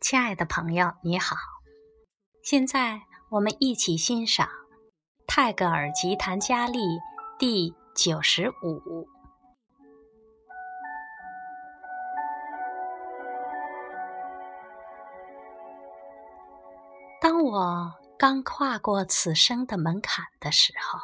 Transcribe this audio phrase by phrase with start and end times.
[0.00, 1.34] 亲爱的朋友，你好！
[2.40, 3.00] 现在
[3.30, 4.48] 我们一起欣赏
[5.26, 6.78] 泰戈尔吉檀迦利
[7.36, 9.08] 第九十五。
[17.20, 21.00] 当我刚跨过此生的门槛的时候，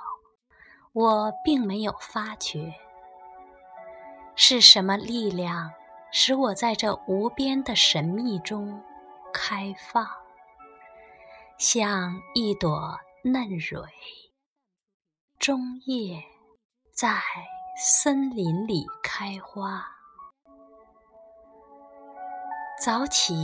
[0.92, 2.72] 我并没有发觉
[4.36, 5.72] 是什么力量。
[6.17, 8.81] 使我在这无边的神秘中
[9.32, 10.07] 开放，
[11.59, 13.82] 像一朵嫩蕊，
[15.41, 16.22] 终夜
[16.95, 17.21] 在
[17.77, 19.85] 森林里开花。
[22.81, 23.35] 早起，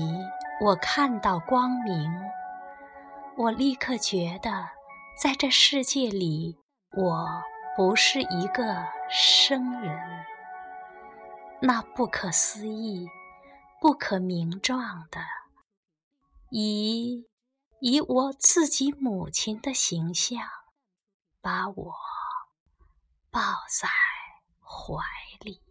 [0.61, 2.09] 我看到光明，
[3.37, 4.69] 我立刻觉得，
[5.21, 6.57] 在这世界里，
[6.97, 7.43] 我
[7.77, 9.99] 不是一个生人。
[11.63, 13.07] 那不可思议、
[13.81, 15.21] 不可名状的，
[16.49, 17.29] 以
[17.81, 20.41] 以我自己母亲的形象，
[21.43, 21.95] 把我
[23.31, 23.89] 抱在
[24.63, 25.05] 怀
[25.41, 25.63] 里，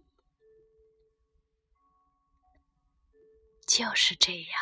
[3.67, 4.62] 就是这样，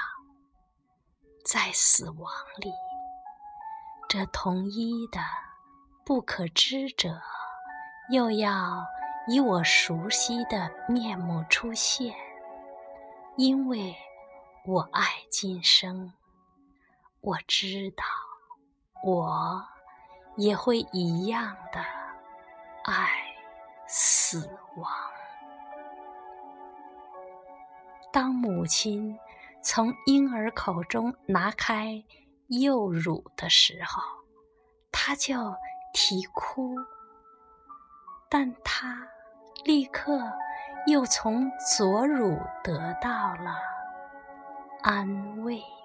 [1.46, 2.72] 在死亡里，
[4.08, 5.20] 这同一的
[6.06, 7.22] 不可知者，
[8.12, 8.86] 又要。
[9.30, 12.16] 以我熟悉的面目出现，
[13.36, 13.94] 因为
[14.66, 16.14] 我爱今生，
[17.20, 18.06] 我知道
[19.04, 19.62] 我
[20.38, 21.82] 也会一样的
[22.86, 23.10] 爱
[23.86, 24.90] 死亡。
[28.14, 29.20] 当母亲
[29.62, 32.02] 从婴儿口中拿开
[32.48, 34.02] 幼乳的时候，
[34.90, 35.54] 她就
[35.94, 36.78] 啼哭，
[38.30, 39.06] 但她。
[39.64, 40.20] 立刻
[40.88, 43.58] 又从左乳得到了
[44.82, 45.77] 安慰。